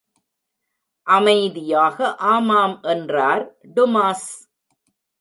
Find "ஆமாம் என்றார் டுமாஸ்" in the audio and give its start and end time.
2.15-4.29